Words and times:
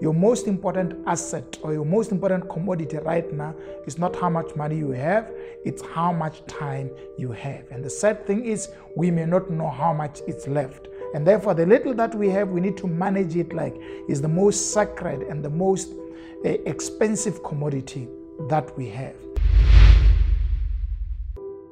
your 0.00 0.14
most 0.14 0.46
important 0.46 0.94
asset 1.06 1.58
or 1.62 1.72
your 1.72 1.84
most 1.84 2.10
important 2.10 2.48
commodity 2.48 2.96
right 2.98 3.30
now 3.32 3.54
is 3.86 3.98
not 3.98 4.16
how 4.16 4.30
much 4.30 4.56
money 4.56 4.76
you 4.76 4.90
have, 4.90 5.30
it's 5.64 5.82
how 5.82 6.12
much 6.12 6.44
time 6.46 6.90
you 7.18 7.32
have. 7.32 7.64
And 7.70 7.84
the 7.84 7.90
sad 7.90 8.26
thing 8.26 8.46
is, 8.46 8.70
we 8.96 9.10
may 9.10 9.26
not 9.26 9.50
know 9.50 9.68
how 9.68 9.92
much 9.92 10.20
is 10.26 10.48
left. 10.48 10.88
And 11.14 11.26
therefore, 11.26 11.54
the 11.54 11.66
little 11.66 11.94
that 11.94 12.14
we 12.14 12.30
have, 12.30 12.48
we 12.48 12.60
need 12.60 12.76
to 12.78 12.86
manage 12.86 13.36
it 13.36 13.52
like 13.52 13.76
is 14.08 14.22
the 14.22 14.28
most 14.28 14.72
sacred 14.72 15.22
and 15.22 15.44
the 15.44 15.50
most 15.50 15.92
uh, 16.44 16.48
expensive 16.48 17.42
commodity 17.42 18.08
that 18.48 18.74
we 18.78 18.88
have 18.88 19.29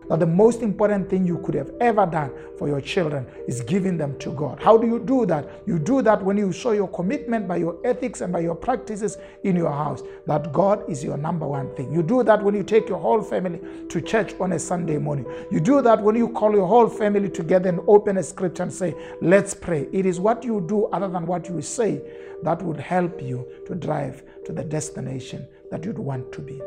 that 0.09 0.21
the 0.21 0.27
most 0.27 0.63
important 0.63 1.09
thing 1.09 1.27
you 1.27 1.39
could 1.39 1.55
have 1.55 1.71
ever 1.81 2.07
done 2.07 2.31
for 2.59 2.69
your 2.69 2.81
children 2.81 3.27
is 3.47 3.61
giving 3.63 3.97
them 3.97 4.19
to 4.19 4.31
God. 4.31 4.63
How 4.63 4.77
do 4.77 4.87
you 4.87 4.99
do 4.99 5.27
that? 5.27 5.49
You 5.67 5.79
do 5.79 6.03
that 6.03 6.23
when 6.23 6.37
you 6.37 6.53
show 6.53 6.73
your 6.73 6.89
commitment 6.89 7.47
by 7.47 7.57
your 7.57 7.77
ethics 7.85 8.21
and 8.21 8.33
by 8.33 8.41
your 8.41 8.55
practices 8.55 9.19
in 9.45 9.57
your 9.57 9.71
house 9.71 10.03
that 10.27 10.53
God 10.53 10.89
is 10.91 11.05
your 11.05 11.17
number 11.17 11.47
one 11.47 11.75
thing. 11.75 11.93
You 11.93 12.03
do 12.03 12.23
that 12.25 12.43
when 12.43 12.55
you 12.55 12.63
take 12.63 12.89
your 12.89 12.99
whole 12.99 13.23
family 13.23 13.61
to 13.89 14.01
church 14.01 14.35
on 14.41 14.53
a 14.53 14.59
Sunday 14.59 14.99
morning. 14.99 15.27
You 15.51 15.61
do 15.61 15.83
that 15.83 16.03
when 16.03 16.17
you 16.17 16.29
call 16.31 16.53
your 16.53 16.67
whole 16.67 16.89
family 16.89 17.29
together 17.29 17.69
and 17.69 17.81
open 17.87 18.19
a 18.19 18.23
scripture 18.23 18.65
and 18.65 18.73
say, 18.73 18.95
Let's 19.21 19.55
pray. 19.55 19.89
It 19.93 20.07
is 20.07 20.21
what 20.21 20.45
you 20.45 20.65
do 20.67 20.87
other 20.87 21.09
than 21.09 21.27
what 21.27 21.49
you 21.49 21.61
say 21.63 22.03
that 22.43 22.63
would 22.63 22.79
help 22.79 23.21
you 23.21 23.47
to 23.67 23.75
drive 23.75 24.23
to 24.47 24.53
the 24.53 24.65
destination 24.65 25.47
that 25.71 25.85
you'd 25.85 25.99
want 25.99 26.33
to 26.33 26.41
be. 26.41 26.61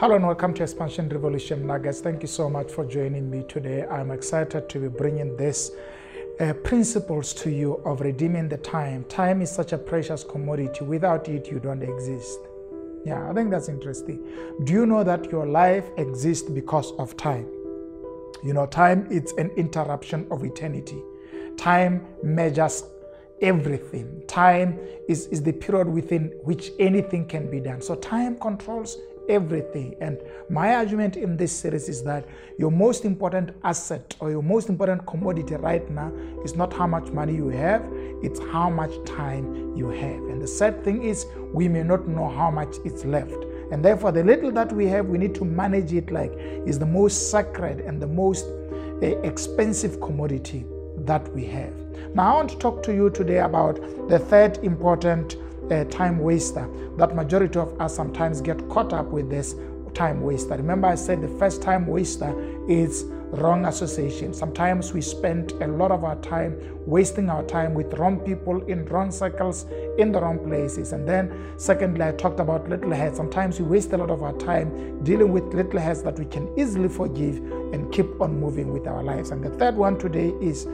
Hello 0.00 0.14
and 0.14 0.24
welcome 0.24 0.54
to 0.54 0.62
Expansion 0.62 1.10
Revolution 1.10 1.66
Nuggets. 1.66 2.00
Thank 2.00 2.22
you 2.22 2.26
so 2.26 2.48
much 2.48 2.72
for 2.72 2.86
joining 2.86 3.30
me 3.30 3.44
today. 3.46 3.84
I'm 3.84 4.10
excited 4.10 4.66
to 4.66 4.78
be 4.78 4.88
bringing 4.88 5.36
this 5.36 5.72
uh, 6.40 6.54
principles 6.54 7.34
to 7.34 7.50
you 7.50 7.74
of 7.84 8.00
redeeming 8.00 8.48
the 8.48 8.56
time. 8.56 9.04
Time 9.10 9.42
is 9.42 9.50
such 9.50 9.74
a 9.74 9.76
precious 9.76 10.24
commodity. 10.24 10.86
Without 10.86 11.28
it, 11.28 11.50
you 11.50 11.60
don't 11.60 11.82
exist. 11.82 12.38
Yeah, 13.04 13.28
I 13.28 13.34
think 13.34 13.50
that's 13.50 13.68
interesting. 13.68 14.26
Do 14.64 14.72
you 14.72 14.86
know 14.86 15.04
that 15.04 15.30
your 15.30 15.44
life 15.44 15.90
exists 15.98 16.48
because 16.48 16.92
of 16.92 17.14
time? 17.18 17.44
You 18.42 18.54
know, 18.54 18.64
time 18.64 19.06
it's 19.10 19.34
an 19.34 19.50
interruption 19.50 20.26
of 20.30 20.44
eternity. 20.44 21.02
Time 21.58 22.06
measures 22.22 22.84
everything. 23.42 24.22
Time 24.26 24.78
is, 25.08 25.26
is 25.28 25.42
the 25.42 25.52
period 25.52 25.88
within 25.88 26.32
which 26.44 26.70
anything 26.78 27.26
can 27.26 27.50
be 27.50 27.60
done. 27.60 27.80
So 27.80 27.94
time 27.96 28.36
controls 28.38 28.98
everything. 29.28 29.94
And 30.00 30.18
my 30.48 30.74
argument 30.74 31.16
in 31.16 31.36
this 31.36 31.52
series 31.52 31.88
is 31.88 32.02
that 32.02 32.26
your 32.58 32.70
most 32.70 33.04
important 33.04 33.50
asset 33.62 34.14
or 34.20 34.30
your 34.30 34.42
most 34.42 34.68
important 34.68 35.06
commodity 35.06 35.54
right 35.54 35.88
now 35.90 36.12
is 36.44 36.54
not 36.54 36.72
how 36.72 36.86
much 36.86 37.10
money 37.10 37.34
you 37.34 37.48
have, 37.48 37.82
it's 38.22 38.40
how 38.40 38.68
much 38.68 38.92
time 39.06 39.76
you 39.76 39.88
have. 39.88 40.22
And 40.30 40.42
the 40.42 40.48
sad 40.48 40.84
thing 40.84 41.04
is, 41.04 41.26
we 41.54 41.68
may 41.68 41.82
not 41.82 42.08
know 42.08 42.28
how 42.28 42.50
much 42.50 42.76
is 42.84 43.04
left. 43.04 43.44
And 43.72 43.84
therefore, 43.84 44.10
the 44.10 44.24
little 44.24 44.50
that 44.52 44.72
we 44.72 44.86
have, 44.86 45.06
we 45.06 45.16
need 45.16 45.34
to 45.36 45.44
manage 45.44 45.92
it 45.92 46.10
like 46.10 46.32
is 46.66 46.78
the 46.78 46.86
most 46.86 47.30
sacred 47.30 47.80
and 47.80 48.02
the 48.02 48.08
most 48.08 48.46
uh, 49.02 49.06
expensive 49.22 50.00
commodity 50.00 50.66
that 51.06 51.32
we 51.34 51.44
have. 51.46 51.74
Now, 52.14 52.32
I 52.32 52.34
want 52.36 52.50
to 52.50 52.58
talk 52.58 52.82
to 52.84 52.94
you 52.94 53.10
today 53.10 53.38
about 53.38 53.80
the 54.08 54.18
third 54.18 54.58
important 54.58 55.36
a 55.70 55.84
time 55.84 56.18
waster. 56.18 56.68
That 56.96 57.14
majority 57.14 57.58
of 57.58 57.80
us 57.80 57.94
sometimes 57.94 58.40
get 58.40 58.68
caught 58.68 58.92
up 58.92 59.06
with 59.06 59.30
this 59.30 59.54
time 59.94 60.20
waster. 60.22 60.56
Remember, 60.56 60.88
I 60.88 60.94
said 60.94 61.20
the 61.20 61.38
first 61.38 61.62
time 61.62 61.86
waster 61.86 62.34
is 62.68 63.04
wrong 63.32 63.66
association. 63.66 64.34
Sometimes 64.34 64.92
we 64.92 65.00
spend 65.00 65.52
a 65.62 65.66
lot 65.66 65.90
of 65.90 66.04
our 66.04 66.16
time 66.16 66.60
wasting 66.86 67.30
our 67.30 67.42
time 67.44 67.74
with 67.74 67.94
wrong 67.94 68.18
people 68.20 68.62
in 68.64 68.84
wrong 68.86 69.10
circles, 69.10 69.66
in 69.98 70.12
the 70.12 70.20
wrong 70.20 70.38
places. 70.38 70.92
And 70.92 71.08
then, 71.08 71.52
secondly, 71.56 72.04
I 72.04 72.12
talked 72.12 72.40
about 72.40 72.68
little 72.68 72.90
heads. 72.90 73.16
Sometimes 73.16 73.60
we 73.60 73.66
waste 73.66 73.92
a 73.92 73.96
lot 73.96 74.10
of 74.10 74.22
our 74.22 74.32
time 74.34 75.02
dealing 75.04 75.32
with 75.32 75.44
little 75.54 75.80
heads 75.80 76.02
that 76.02 76.18
we 76.18 76.24
can 76.24 76.52
easily 76.58 76.88
forgive 76.88 77.36
and 77.72 77.92
keep 77.92 78.20
on 78.20 78.38
moving 78.38 78.72
with 78.72 78.86
our 78.86 79.02
lives. 79.02 79.30
And 79.30 79.42
the 79.44 79.50
third 79.50 79.76
one 79.76 79.98
today 79.98 80.32
is 80.40 80.66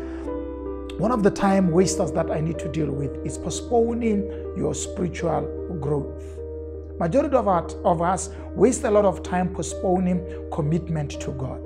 one 0.99 1.13
of 1.13 1.23
the 1.23 1.31
time 1.31 1.71
wasters 1.71 2.11
that 2.13 2.31
I 2.31 2.41
need 2.41 2.59
to 2.61 2.69
deal 2.69 2.91
with 2.91 3.15
is 3.27 3.37
postponing 3.37 4.23
your 4.57 4.75
spiritual 4.75 5.43
growth. 5.79 6.25
Majority 6.99 7.37
of, 7.37 7.47
our, 7.47 7.67
of 7.85 8.01
us 8.01 8.31
waste 8.55 8.85
a 8.85 8.91
lot 8.91 9.05
of 9.05 9.23
time 9.23 9.53
postponing 9.53 10.25
commitment 10.51 11.11
to 11.21 11.33
God, 11.33 11.61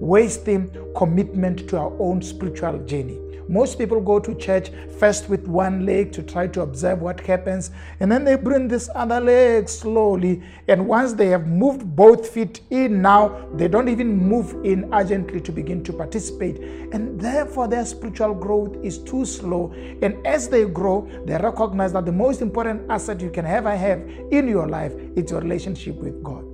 wasting 0.00 0.70
commitment 0.96 1.68
to 1.68 1.78
our 1.78 1.92
own 2.00 2.22
spiritual 2.22 2.78
journey. 2.84 3.18
Most 3.50 3.78
people 3.78 4.00
go 4.00 4.20
to 4.20 4.32
church 4.36 4.70
first 5.00 5.28
with 5.28 5.48
one 5.48 5.84
leg 5.84 6.12
to 6.12 6.22
try 6.22 6.46
to 6.46 6.60
observe 6.60 7.02
what 7.02 7.18
happens, 7.18 7.72
and 7.98 8.10
then 8.10 8.22
they 8.22 8.36
bring 8.36 8.68
this 8.68 8.88
other 8.94 9.20
leg 9.20 9.68
slowly. 9.68 10.40
And 10.68 10.86
once 10.86 11.14
they 11.14 11.26
have 11.30 11.48
moved 11.48 11.84
both 11.96 12.28
feet 12.28 12.60
in, 12.70 13.02
now 13.02 13.44
they 13.54 13.66
don't 13.66 13.88
even 13.88 14.16
move 14.16 14.54
in 14.64 14.88
urgently 14.94 15.40
to 15.40 15.50
begin 15.50 15.82
to 15.82 15.92
participate. 15.92 16.60
And 16.92 17.20
therefore, 17.20 17.66
their 17.66 17.84
spiritual 17.84 18.34
growth 18.34 18.76
is 18.84 18.98
too 18.98 19.24
slow. 19.24 19.72
And 20.00 20.24
as 20.24 20.48
they 20.48 20.64
grow, 20.66 21.10
they 21.24 21.36
recognize 21.36 21.92
that 21.94 22.06
the 22.06 22.12
most 22.12 22.42
important 22.42 22.88
asset 22.88 23.20
you 23.20 23.30
can 23.30 23.46
ever 23.46 23.76
have 23.76 23.98
in 24.30 24.46
your 24.46 24.68
life 24.68 24.92
is 25.16 25.28
your 25.28 25.40
relationship 25.40 25.96
with 25.96 26.22
God. 26.22 26.49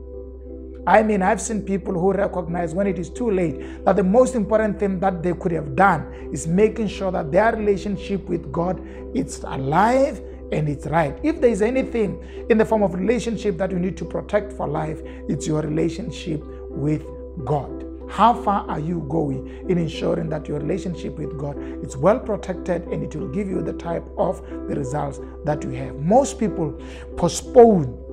I 0.86 1.02
mean, 1.02 1.20
I've 1.20 1.40
seen 1.40 1.62
people 1.62 1.94
who 1.94 2.12
recognize 2.12 2.72
when 2.72 2.86
it 2.86 2.98
is 2.98 3.10
too 3.10 3.30
late 3.30 3.84
that 3.84 3.96
the 3.96 4.04
most 4.04 4.36
important 4.36 4.78
thing 4.78 5.00
that 5.00 5.20
they 5.20 5.32
could 5.32 5.50
have 5.50 5.74
done 5.74 6.30
is 6.32 6.46
making 6.46 6.88
sure 6.88 7.10
that 7.10 7.32
their 7.32 7.54
relationship 7.56 8.28
with 8.28 8.52
God 8.52 8.80
is 9.14 9.42
alive 9.42 10.20
and 10.52 10.68
it's 10.68 10.86
right. 10.86 11.18
If 11.24 11.40
there 11.40 11.50
is 11.50 11.60
anything 11.60 12.46
in 12.48 12.56
the 12.58 12.64
form 12.64 12.84
of 12.84 12.94
relationship 12.94 13.58
that 13.58 13.72
you 13.72 13.80
need 13.80 13.96
to 13.96 14.04
protect 14.04 14.52
for 14.52 14.68
life, 14.68 15.00
it's 15.28 15.44
your 15.44 15.60
relationship 15.60 16.40
with 16.70 17.04
God. 17.44 17.84
How 18.08 18.32
far 18.32 18.64
are 18.68 18.78
you 18.78 19.04
going 19.08 19.68
in 19.68 19.78
ensuring 19.78 20.28
that 20.28 20.46
your 20.46 20.60
relationship 20.60 21.18
with 21.18 21.36
God 21.36 21.58
is 21.84 21.96
well 21.96 22.20
protected 22.20 22.82
and 22.84 23.02
it 23.02 23.16
will 23.16 23.28
give 23.28 23.48
you 23.48 23.60
the 23.60 23.72
type 23.72 24.06
of 24.16 24.40
the 24.68 24.76
results 24.76 25.18
that 25.44 25.64
you 25.64 25.70
have? 25.70 25.96
Most 25.96 26.38
people 26.38 26.80
postpone 27.16 28.04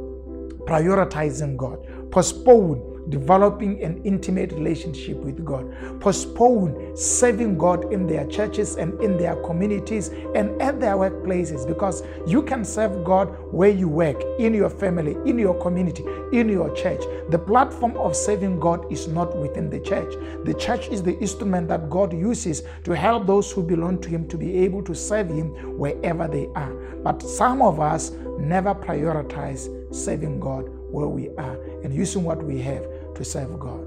prioritizing 0.65 1.57
God 1.57 1.85
postpone 2.13 3.09
developing 3.09 3.83
an 3.83 3.99
intimate 4.03 4.51
relationship 4.51 5.17
with 5.17 5.43
God, 5.43 5.65
postpone 5.99 6.95
serving 6.95 7.57
God 7.57 7.91
in 7.91 8.05
their 8.05 8.27
churches 8.27 8.75
and 8.75 9.01
in 9.01 9.17
their 9.17 9.35
communities 9.37 10.09
and 10.35 10.61
at 10.61 10.79
their 10.79 10.93
workplaces 10.93 11.67
because 11.67 12.03
you 12.27 12.43
can 12.43 12.63
serve 12.63 13.03
God 13.03 13.35
where 13.51 13.71
you 13.71 13.87
work, 13.87 14.21
in 14.37 14.53
your 14.53 14.69
family, 14.69 15.17
in 15.27 15.39
your 15.39 15.59
community, 15.59 16.05
in 16.31 16.49
your 16.49 16.73
church. 16.75 17.01
The 17.29 17.39
platform 17.39 17.97
of 17.97 18.15
serving 18.15 18.59
God 18.59 18.91
is 18.91 19.07
not 19.07 19.35
within 19.35 19.71
the 19.71 19.79
church. 19.79 20.13
The 20.45 20.53
church 20.53 20.89
is 20.89 21.01
the 21.01 21.17
instrument 21.17 21.67
that 21.69 21.89
God 21.89 22.13
uses 22.13 22.61
to 22.83 22.95
help 22.95 23.25
those 23.25 23.51
who 23.51 23.63
belong 23.63 23.99
to 24.01 24.09
Him 24.09 24.27
to 24.27 24.37
be 24.37 24.55
able 24.59 24.83
to 24.83 24.93
serve 24.93 25.29
Him 25.29 25.47
wherever 25.79 26.27
they 26.27 26.47
are. 26.53 26.73
But 27.03 27.23
some 27.23 27.63
of 27.63 27.79
us 27.79 28.11
never 28.37 28.75
prioritize 28.75 29.67
serving 29.93 30.39
God 30.39 30.69
where 30.93 31.07
we 31.07 31.29
are 31.37 31.57
and 31.83 31.93
using 31.93 32.23
what 32.23 32.43
we 32.43 32.61
have 32.61 32.85
to 33.15 33.25
serve 33.25 33.59
God. 33.59 33.83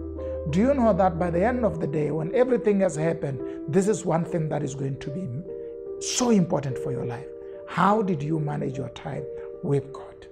Do 0.50 0.60
you 0.60 0.74
know 0.74 0.92
that 0.92 1.18
by 1.18 1.30
the 1.30 1.44
end 1.44 1.64
of 1.64 1.80
the 1.80 1.86
day, 1.86 2.10
when 2.10 2.34
everything 2.34 2.80
has 2.80 2.96
happened, 2.96 3.40
this 3.68 3.88
is 3.88 4.04
one 4.04 4.24
thing 4.24 4.48
that 4.48 4.62
is 4.62 4.74
going 4.74 4.98
to 4.98 5.10
be 5.10 5.26
so 6.00 6.30
important 6.30 6.78
for 6.78 6.92
your 6.92 7.06
life? 7.06 7.26
How 7.68 8.02
did 8.02 8.22
you 8.22 8.38
manage 8.38 8.76
your 8.76 8.90
time 8.90 9.24
with 9.62 9.92
God? 9.92 10.26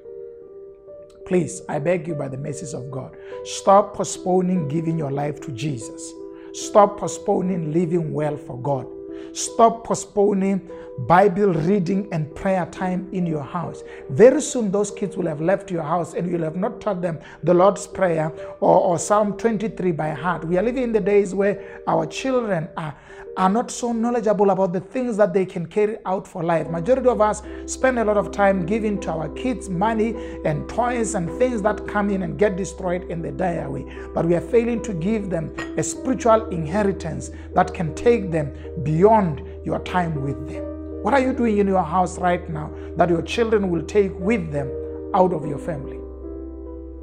Please, 1.27 1.63
I 1.69 1.79
beg 1.79 2.07
you 2.07 2.15
by 2.15 2.29
the 2.29 2.37
mercies 2.37 2.75
of 2.75 2.91
God, 2.91 3.17
stop 3.45 3.95
postponing 3.95 4.69
giving 4.69 4.99
your 4.99 5.11
life 5.11 5.41
to 5.43 5.53
Jesus. 5.53 6.13
Stop 6.53 6.99
postponing 6.99 7.73
living 7.73 8.13
well 8.13 8.37
for 8.37 8.61
God. 8.61 8.87
Stop 9.33 9.85
postponing 9.85 10.71
Bible 10.99 11.53
reading 11.53 12.09
and 12.13 12.33
prayer 12.35 12.67
time 12.67 13.09
in 13.13 13.27
your 13.27 13.43
house. 13.43 13.83
Very 14.11 14.41
soon, 14.41 14.71
those 14.71 14.91
kids 14.91 15.17
will 15.17 15.27
have 15.27 15.41
left 15.41 15.71
your 15.71 15.83
house 15.83 16.15
and 16.15 16.31
you'll 16.31 16.45
have 16.45 16.57
not 16.57 16.81
taught 16.81 17.03
them 17.03 17.19
the 17.43 17.53
Lord's 17.53 17.87
Prayer 17.87 18.33
or, 18.61 18.81
or 18.81 18.99
Psalm 18.99 19.37
23 19.37 19.91
by 19.93 20.11
heart. 20.11 20.45
We 20.45 20.57
are 20.57 20.63
living 20.63 20.85
in 20.85 20.93
the 20.93 21.01
days 21.01 21.35
where 21.35 21.83
our 21.87 22.07
children 22.07 22.69
are 22.77 22.97
are 23.37 23.49
not 23.49 23.71
so 23.71 23.93
knowledgeable 23.93 24.51
about 24.51 24.73
the 24.73 24.81
things 24.81 25.17
that 25.17 25.33
they 25.33 25.45
can 25.45 25.67
carry 25.67 25.97
out 26.07 26.27
for 26.27 26.45
life. 26.45 26.69
Majority 26.71 27.09
of 27.09 27.21
us 27.21 27.43
spend 27.67 27.99
a 27.99 28.05
lot 28.05 28.17
of 28.17 28.31
time 28.31 28.65
giving 28.65 29.01
to 29.01 29.11
our 29.11 29.29
kids 29.31 29.69
money 29.69 30.15
and 30.45 30.69
toys 30.69 31.17
and 31.17 31.29
things 31.39 31.61
that 31.63 31.87
come 31.89 32.11
in 32.11 32.23
and 32.23 32.39
get 32.39 32.57
destroyed 32.57 33.03
and 33.11 33.25
they 33.25 33.33
die 33.33 33.55
away. 33.55 33.85
But 34.15 34.27
we 34.27 34.37
are 34.37 34.41
failing 34.41 34.83
to 34.85 34.95
give 34.95 35.31
them 35.31 35.53
a 35.77 35.83
spiritual 35.83 36.49
inheritance 36.51 37.31
that 37.55 37.75
can 37.75 37.95
take 37.95 38.31
them 38.31 38.55
beyond 38.85 39.43
your 39.65 39.81
time 39.81 40.23
with 40.23 40.49
them. 40.49 40.74
What 41.05 41.13
are 41.13 41.21
you 41.21 41.35
doing 41.35 41.59
in 41.59 41.67
your 41.67 41.83
house 41.83 42.19
right 42.19 42.49
now 42.49 42.71
that 42.97 43.11
your 43.11 43.21
children 43.21 43.69
will 43.69 43.83
take 43.83 44.19
with 44.19 44.51
them 44.51 44.71
out 45.13 45.35
of 45.35 45.47
your 45.47 45.59
family? 45.59 46.01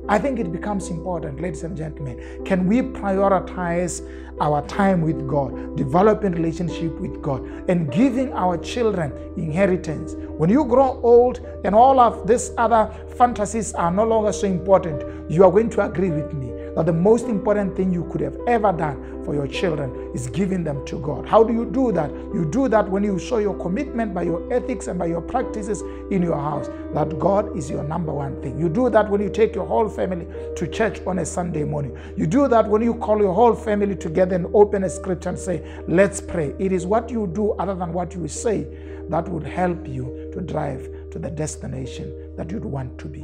I 0.09 0.17
think 0.17 0.39
it 0.39 0.51
becomes 0.51 0.89
important, 0.89 1.39
ladies 1.39 1.61
and 1.61 1.77
gentlemen. 1.77 2.43
Can 2.43 2.65
we 2.65 2.81
prioritize 2.81 4.01
our 4.39 4.65
time 4.65 5.01
with 5.01 5.27
God, 5.27 5.77
developing 5.77 6.31
relationship 6.31 6.99
with 6.99 7.21
God, 7.21 7.45
and 7.69 7.91
giving 7.91 8.33
our 8.33 8.57
children 8.57 9.13
inheritance? 9.37 10.15
When 10.15 10.49
you 10.49 10.65
grow 10.65 10.99
old 11.03 11.45
and 11.63 11.75
all 11.75 11.99
of 11.99 12.25
these 12.25 12.49
other 12.57 12.91
fantasies 13.19 13.71
are 13.75 13.91
no 13.91 14.03
longer 14.03 14.33
so 14.33 14.47
important, 14.47 15.29
you 15.29 15.43
are 15.43 15.51
going 15.51 15.69
to 15.69 15.85
agree 15.85 16.09
with 16.09 16.33
me 16.33 16.60
that 16.81 16.91
the 16.91 16.99
most 16.99 17.27
important 17.27 17.75
thing 17.75 17.93
you 17.93 18.03
could 18.11 18.21
have 18.21 18.35
ever 18.47 18.71
done 18.71 19.23
for 19.23 19.35
your 19.35 19.45
children 19.45 20.09
is 20.15 20.25
giving 20.25 20.63
them 20.63 20.83
to 20.87 20.97
God. 20.99 21.27
How 21.27 21.43
do 21.43 21.53
you 21.53 21.63
do 21.65 21.91
that? 21.91 22.09
You 22.33 22.43
do 22.43 22.67
that 22.69 22.89
when 22.89 23.03
you 23.03 23.19
show 23.19 23.37
your 23.37 23.53
commitment 23.59 24.15
by 24.15 24.23
your 24.23 24.51
ethics 24.51 24.87
and 24.87 24.97
by 24.97 25.05
your 25.05 25.21
practices 25.21 25.81
in 26.09 26.23
your 26.23 26.37
house 26.37 26.69
that 26.95 27.19
God 27.19 27.55
is 27.55 27.69
your 27.69 27.83
number 27.83 28.11
one 28.11 28.41
thing. 28.41 28.57
You 28.59 28.67
do 28.67 28.89
that 28.89 29.11
when 29.11 29.21
you 29.21 29.29
take 29.29 29.53
your 29.53 29.67
whole 29.67 29.87
family 29.89 30.25
to 30.55 30.67
church 30.67 31.01
on 31.05 31.19
a 31.19 31.25
Sunday 31.25 31.63
morning. 31.63 31.95
You 32.17 32.25
do 32.25 32.47
that 32.47 32.67
when 32.67 32.81
you 32.81 32.95
call 32.95 33.19
your 33.19 33.35
whole 33.35 33.53
family 33.53 33.95
together 33.95 34.35
and 34.35 34.47
open 34.55 34.83
a 34.83 34.89
scripture 34.89 35.29
and 35.29 35.37
say, 35.37 35.63
Let's 35.87 36.19
pray. 36.19 36.55
It 36.57 36.71
is 36.71 36.87
what 36.87 37.11
you 37.11 37.27
do 37.27 37.51
other 37.51 37.75
than 37.75 37.93
what 37.93 38.15
you 38.15 38.27
say 38.27 38.65
that 39.09 39.29
would 39.29 39.43
help 39.43 39.87
you 39.87 40.31
to 40.33 40.41
drive 40.41 40.89
to 41.11 41.19
the 41.19 41.29
destination 41.29 42.35
that 42.37 42.49
you'd 42.49 42.65
want 42.65 42.97
to 42.97 43.07
be. 43.07 43.23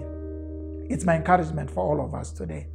It's 0.93 1.05
my 1.05 1.15
encouragement 1.15 1.71
for 1.71 1.83
all 1.83 2.05
of 2.05 2.13
us 2.13 2.29
today 2.29 2.67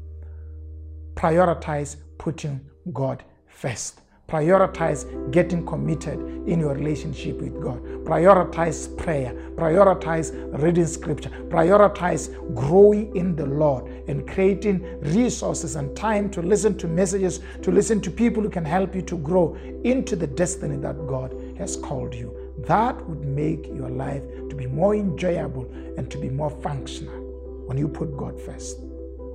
prioritize 1.14 1.96
putting 2.18 2.60
God 2.92 3.24
first. 3.46 4.00
Prioritize 4.28 5.30
getting 5.30 5.66
committed 5.66 6.18
in 6.48 6.60
your 6.60 6.74
relationship 6.74 7.38
with 7.38 7.60
God. 7.60 7.82
Prioritize 8.04 8.96
prayer. 8.96 9.34
Prioritize 9.56 10.32
reading 10.62 10.86
scripture. 10.86 11.28
Prioritize 11.48 12.30
growing 12.54 13.14
in 13.14 13.36
the 13.36 13.44
Lord 13.44 13.88
and 14.08 14.26
creating 14.26 15.00
resources 15.00 15.76
and 15.76 15.94
time 15.94 16.30
to 16.30 16.40
listen 16.40 16.78
to 16.78 16.88
messages, 16.88 17.40
to 17.60 17.70
listen 17.70 18.00
to 18.00 18.10
people 18.10 18.42
who 18.42 18.48
can 18.48 18.64
help 18.64 18.94
you 18.94 19.02
to 19.02 19.18
grow 19.18 19.54
into 19.84 20.16
the 20.16 20.26
destiny 20.26 20.76
that 20.78 21.06
God 21.06 21.34
has 21.58 21.76
called 21.76 22.14
you. 22.14 22.34
That 22.66 23.06
would 23.06 23.26
make 23.26 23.66
your 23.66 23.90
life 23.90 24.22
to 24.48 24.56
be 24.56 24.66
more 24.66 24.94
enjoyable 24.94 25.70
and 25.98 26.10
to 26.10 26.16
be 26.16 26.30
more 26.30 26.50
functional 26.62 27.20
when 27.66 27.76
you 27.76 27.86
put 27.86 28.16
God 28.16 28.40
first. 28.40 28.78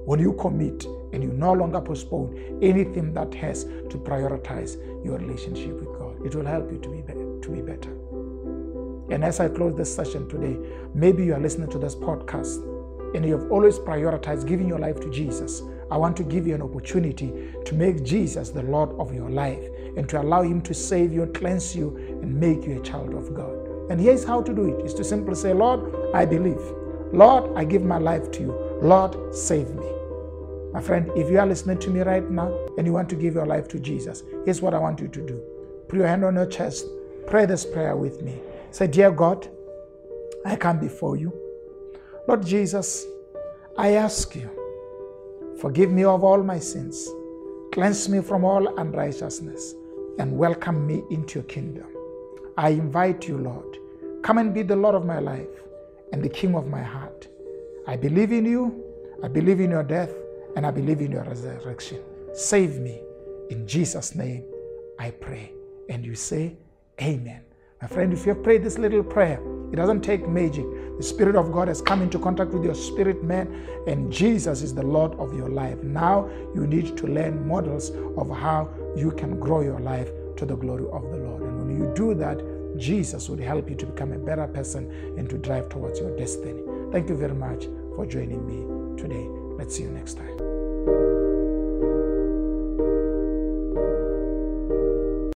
When 0.08 0.22
you 0.22 0.32
commit 0.36 0.86
and 1.12 1.22
you 1.22 1.34
no 1.34 1.52
longer 1.52 1.82
postpone 1.82 2.60
anything 2.62 3.14
that 3.16 3.34
has 3.34 3.66
to 3.66 3.98
prioritize 3.98 4.78
your 5.04 5.18
relationship 5.18 5.82
with 5.82 6.00
God, 6.00 6.26
it 6.26 6.34
will 6.34 6.46
help 6.46 6.72
you 6.72 6.78
to 6.78 6.88
be, 6.88 7.02
be- 7.02 7.42
to 7.42 7.50
be 7.50 7.62
better. 7.62 7.92
And 9.14 9.22
as 9.26 9.42
I 9.42 9.50
close 9.50 9.76
this 9.76 9.94
session 9.94 10.30
today, 10.30 10.58
maybe 10.94 11.26
you 11.26 11.34
are 11.34 11.42
listening 11.42 11.70
to 11.72 11.78
this 11.78 11.94
podcast 11.94 12.64
and 13.16 13.26
you 13.26 13.38
have 13.38 13.52
always 13.52 13.80
prioritized 13.80 14.48
giving 14.48 14.70
your 14.70 14.80
life 14.80 14.98
to 15.02 15.10
Jesus. 15.10 15.62
I 15.92 15.98
want 15.98 16.16
to 16.18 16.24
give 16.24 16.48
you 16.48 16.56
an 16.56 16.62
opportunity 16.62 17.34
to 17.66 17.76
make 17.76 18.02
Jesus 18.06 18.50
the 18.50 18.64
Lord 18.64 18.92
of 19.02 19.14
your 19.14 19.30
life 19.30 19.60
and 19.98 20.08
to 20.08 20.22
allow 20.22 20.42
Him 20.42 20.62
to 20.62 20.74
save 20.74 21.12
you, 21.12 21.26
cleanse 21.34 21.76
you, 21.76 21.98
and 22.22 22.34
make 22.34 22.66
you 22.66 22.80
a 22.80 22.82
child 22.82 23.14
of 23.14 23.34
God. 23.34 23.92
And 23.92 24.00
here's 24.00 24.24
how 24.24 24.42
to 24.42 24.54
do 24.54 24.74
it 24.74 24.86
is 24.86 24.94
to 24.94 25.04
simply 25.04 25.36
say, 25.36 25.52
Lord, 25.52 26.14
I 26.16 26.24
believe. 26.24 26.62
Lord, 27.12 27.58
I 27.58 27.66
give 27.66 27.84
my 27.84 27.98
life 27.98 28.32
to 28.32 28.40
you. 28.42 28.67
Lord, 28.82 29.34
save 29.34 29.74
me. 29.74 29.86
My 30.72 30.82
friend, 30.82 31.10
if 31.16 31.32
you 31.32 31.40
are 31.40 31.48
listening 31.48 31.80
to 31.80 31.90
me 31.90 32.02
right 32.02 32.30
now 32.30 32.56
and 32.78 32.86
you 32.86 32.94
want 32.94 33.10
to 33.10 33.16
give 33.16 33.34
your 33.34 33.46
life 33.48 33.68
to 33.70 33.80
Jesus, 33.80 34.24
here's 34.46 34.62
what 34.62 34.76
I 34.76 34.80
want 34.80 35.00
you 35.00 35.08
to 35.08 35.26
do. 35.26 35.42
Put 35.88 35.98
your 35.98 36.08
hand 36.08 36.24
on 36.24 36.36
your 36.36 36.46
chest. 36.46 36.86
Pray 37.26 37.46
this 37.48 37.66
prayer 37.66 37.96
with 37.96 38.22
me. 38.22 38.40
Say, 38.70 38.86
Dear 38.88 39.12
God, 39.12 39.50
I 40.46 40.56
come 40.56 40.80
before 40.80 41.18
you. 41.18 41.34
Lord 42.28 42.46
Jesus, 42.46 43.06
I 43.78 43.94
ask 43.94 44.36
you, 44.36 44.50
forgive 45.60 45.90
me 45.90 46.04
of 46.04 46.24
all 46.24 46.44
my 46.44 46.60
sins, 46.60 47.10
cleanse 47.72 48.08
me 48.08 48.22
from 48.22 48.44
all 48.46 48.78
unrighteousness, 48.78 49.74
and 50.20 50.38
welcome 50.38 50.86
me 50.86 51.04
into 51.10 51.40
your 51.40 51.48
kingdom. 51.48 51.88
I 52.58 52.70
invite 52.70 53.28
you, 53.28 53.38
Lord, 53.38 53.78
come 54.24 54.38
and 54.38 54.54
be 54.54 54.62
the 54.62 54.76
Lord 54.76 54.94
of 54.96 55.06
my 55.06 55.20
life 55.20 55.48
and 56.14 56.24
the 56.24 56.30
King 56.30 56.54
of 56.54 56.68
my 56.68 56.84
heart. 56.84 57.28
I 57.88 57.96
believe 57.96 58.34
in 58.34 58.44
you, 58.44 58.84
I 59.24 59.30
believe 59.30 59.62
in 59.62 59.72
your 59.72 59.84
death, 59.84 60.12
and 60.58 60.66
I 60.66 60.72
believe 60.72 61.00
in 61.00 61.10
your 61.10 61.24
resurrection. 61.24 62.02
Save 62.34 62.80
me. 62.80 63.00
In 63.50 63.66
Jesus' 63.66 64.14
name, 64.14 64.44
I 65.00 65.12
pray. 65.12 65.54
And 65.88 66.06
you 66.06 66.14
say, 66.14 66.58
Amen. 67.02 67.46
My 67.82 67.88
friend, 67.88 68.12
if 68.12 68.26
you 68.26 68.34
have 68.34 68.44
prayed 68.44 68.62
this 68.62 68.78
little 68.78 69.04
prayer, 69.04 69.40
it 69.72 69.78
doesn't 69.78 70.02
take 70.02 70.28
magic. 70.28 70.66
The 70.98 71.04
Spirit 71.04 71.38
of 71.38 71.54
God 71.54 71.70
has 71.70 71.82
come 71.82 72.02
into 72.02 72.20
contact 72.20 72.52
with 72.52 72.66
your 72.66 72.76
spirit 72.76 73.24
man, 73.24 73.48
and 73.88 74.12
Jesus 74.12 74.62
is 74.64 74.76
the 74.76 74.84
Lord 74.84 75.14
of 75.14 75.34
your 75.34 75.48
life. 75.48 75.82
Now 75.82 76.30
you 76.54 76.68
need 76.68 76.98
to 76.98 77.08
learn 77.08 77.48
models 77.48 77.92
of 78.18 78.30
how 78.30 78.70
you 78.98 79.12
can 79.12 79.40
grow 79.40 79.62
your 79.62 79.80
life 79.80 80.10
to 80.36 80.46
the 80.46 80.58
glory 80.58 80.88
of 80.92 81.10
the 81.10 81.18
Lord. 81.18 81.42
And 81.42 81.58
when 81.60 81.80
you 81.80 81.94
do 81.96 82.14
that, 82.16 82.44
Jesus 82.78 83.30
would 83.30 83.40
help 83.40 83.70
you 83.70 83.78
to 83.78 83.86
become 83.86 84.12
a 84.12 84.20
better 84.20 84.48
person 84.48 84.92
and 85.18 85.30
to 85.30 85.38
drive 85.38 85.70
towards 85.70 86.02
your 86.02 86.14
destiny. 86.18 86.62
Thank 86.92 87.08
you 87.08 87.16
very 87.16 87.34
much 87.34 87.68
for 87.98 88.06
joining 88.06 88.46
me 88.46 89.02
today. 89.02 89.28
Let's 89.58 89.76
see 89.76 89.82
you 89.82 89.90
next 89.90 90.18
time. 90.18 91.17